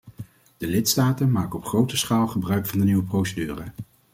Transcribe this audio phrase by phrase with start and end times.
[0.57, 3.63] De lidstaten maken op grote schaal gebruik van de nieuwe procedure.